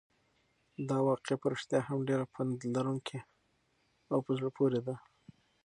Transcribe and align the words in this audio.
دا 0.89 0.97
واقعه 1.07 1.35
په 1.41 1.47
رښتیا 1.53 1.79
هم 1.87 1.99
ډېره 2.09 2.25
پنده 2.33 2.65
لرونکې 2.75 3.19
او 4.11 4.17
په 4.25 4.31
زړه 4.37 4.49
پورې 4.57 4.79
ده. 4.87 4.95